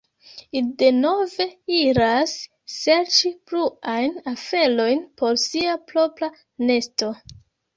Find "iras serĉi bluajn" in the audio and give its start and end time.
1.79-4.17